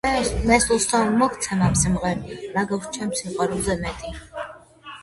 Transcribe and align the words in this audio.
მე 0.51 0.55
სულს 0.63 0.87
მოგცემ 1.19 1.61
ამ 1.67 1.75
სიმღერით, 1.83 2.49
რა 2.57 2.65
გაქვს 2.73 2.91
ჩემს 2.99 3.23
სიყვარულზე 3.25 3.79
მეტი. 3.87 4.17